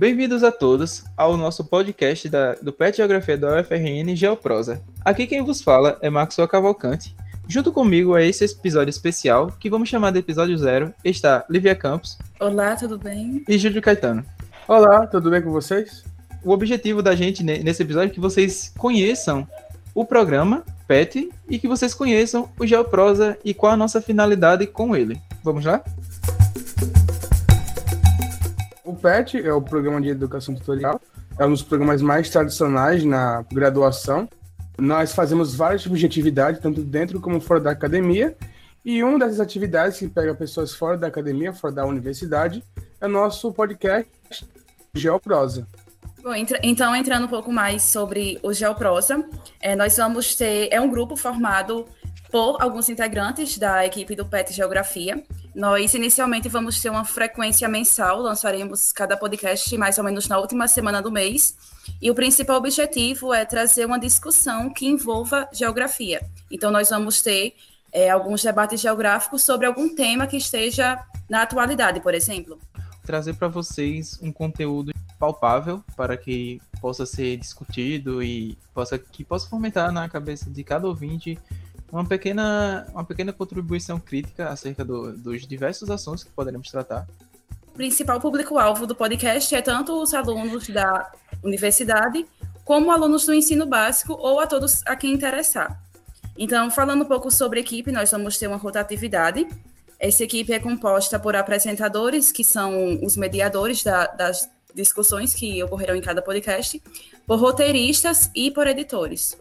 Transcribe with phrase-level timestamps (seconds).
[0.00, 4.80] Bem-vindos a todos ao nosso podcast da, do PET Geografia da UFRN Geoprosa.
[5.04, 7.14] Aqui quem vos fala é Maxwell Cavalcante.
[7.46, 12.16] Junto comigo é esse episódio especial, que vamos chamar de episódio zero, está Lívia Campos.
[12.40, 13.44] Olá, tudo bem?
[13.46, 14.24] E Júlio Caetano.
[14.66, 16.02] Olá, tudo bem com vocês?
[16.42, 19.46] O objetivo da gente nesse episódio é que vocês conheçam
[19.94, 24.96] o programa PET e que vocês conheçam o Geoprosa e qual a nossa finalidade com
[24.96, 25.20] ele.
[25.44, 25.84] Vamos lá?
[28.90, 31.00] O PET é o Programa de Educação Tutorial,
[31.38, 34.28] é um dos programas mais tradicionais na graduação.
[34.76, 38.36] Nós fazemos de atividade, tanto dentro como fora da academia,
[38.84, 42.64] e uma dessas atividades que pega pessoas fora da academia, fora da universidade,
[43.00, 44.10] é o nosso podcast
[44.92, 45.68] Geoprosa.
[46.20, 49.24] Bom, entra, então, entrando um pouco mais sobre o Geoprosa,
[49.60, 50.68] é, nós vamos ter.
[50.72, 51.86] É um grupo formado
[52.28, 55.22] por alguns integrantes da equipe do PET Geografia.
[55.60, 60.66] Nós, inicialmente, vamos ter uma frequência mensal, lançaremos cada podcast mais ou menos na última
[60.66, 61.54] semana do mês.
[62.00, 66.26] E o principal objetivo é trazer uma discussão que envolva geografia.
[66.50, 67.56] Então, nós vamos ter
[67.92, 72.58] é, alguns debates geográficos sobre algum tema que esteja na atualidade, por exemplo.
[73.04, 79.46] Trazer para vocês um conteúdo palpável para que possa ser discutido e possa que possa
[79.46, 81.38] fomentar na cabeça de cada ouvinte
[81.92, 87.06] uma pequena, uma pequena contribuição crítica acerca do, dos diversos assuntos que poderemos tratar.
[87.68, 91.10] O principal público-alvo do podcast é tanto os alunos da
[91.42, 92.26] universidade
[92.64, 95.80] como alunos do ensino básico ou a todos a quem interessar.
[96.36, 99.46] Então, falando um pouco sobre equipe, nós vamos ter uma rotatividade.
[99.98, 105.96] Essa equipe é composta por apresentadores, que são os mediadores da, das discussões que ocorrerão
[105.96, 106.80] em cada podcast,
[107.26, 109.36] por roteiristas e por editores.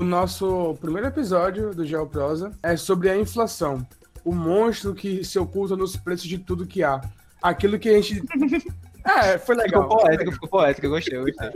[0.00, 3.86] O nosso primeiro episódio do Geoprosa é sobre a inflação,
[4.24, 7.00] o monstro que se oculta nos preços de tudo que há.
[7.42, 8.22] Aquilo que a gente.
[9.04, 9.84] É, foi legal.
[9.84, 11.50] Ficou poético, ficou poético, eu gostei, gostei.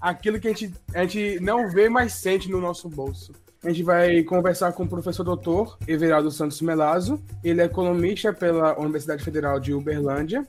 [0.00, 3.32] Aquilo que a gente, a gente não vê, mas sente no nosso bolso.
[3.64, 7.20] A gente vai conversar com o professor doutor Everaldo Santos Melazo.
[7.42, 10.46] Ele é economista pela Universidade Federal de Uberlândia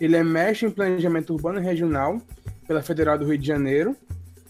[0.00, 2.20] ele é mestre em planejamento urbano e regional
[2.66, 3.96] pela Federal do Rio de Janeiro.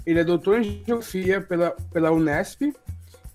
[0.07, 2.73] Ele é doutor em geografia pela, pela Unesp.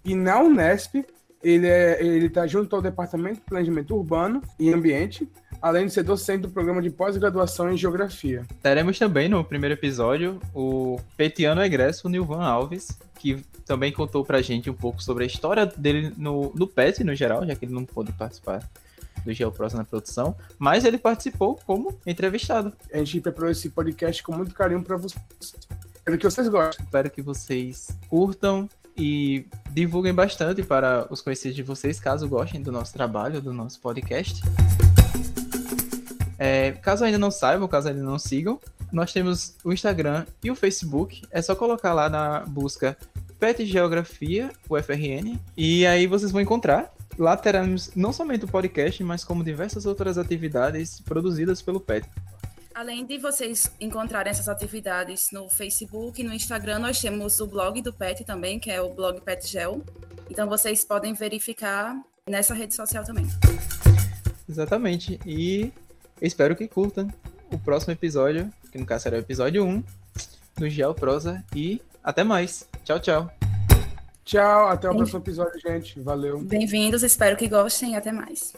[0.05, 1.05] E na Unesp,
[1.43, 5.27] ele é, ele está junto ao Departamento de Planejamento Urbano e Ambiente,
[5.61, 8.45] além de ser docente do programa de pós-graduação em Geografia.
[8.63, 14.69] Teremos também no primeiro episódio o petiano egresso Nilvan Alves, que também contou pra gente
[14.69, 17.85] um pouco sobre a história dele no, no PET no geral, já que ele não
[17.85, 18.67] pôde participar
[19.23, 22.73] do GeoPros na produção, mas ele participou como entrevistado.
[22.91, 25.21] A gente preparou esse podcast com muito carinho para vocês.
[26.01, 26.84] Espero que vocês gostem.
[26.84, 28.67] Espero que vocês curtam
[28.97, 33.79] e divulguem bastante para os conhecidos de vocês, caso gostem do nosso trabalho, do nosso
[33.79, 34.41] podcast.
[36.40, 38.59] É, caso ainda não saibam, caso ainda não sigam,
[38.91, 41.22] nós temos o Instagram e o Facebook.
[41.29, 42.97] É só colocar lá na busca
[43.40, 49.23] PET Geografia, UFRN, e aí vocês vão encontrar lá teremos não somente o podcast, mas
[49.23, 52.09] como diversas outras atividades produzidas pelo PET.
[52.73, 57.81] Além de vocês encontrarem essas atividades no Facebook e no Instagram, nós temos o blog
[57.81, 59.83] do PET também, que é o blog PetGel.
[60.29, 63.27] Então vocês podem verificar nessa rede social também.
[64.47, 65.19] Exatamente.
[65.25, 65.71] E
[66.21, 67.09] espero que curtam
[67.51, 69.83] o próximo episódio, que no caso será o episódio 1
[70.57, 71.43] do Gel Prosa.
[71.53, 72.67] E até mais.
[72.85, 73.31] Tchau, tchau.
[74.23, 75.99] Tchau, até o próximo episódio, gente.
[75.99, 76.39] Valeu.
[76.39, 78.53] Bem-vindos, espero que gostem e até mais.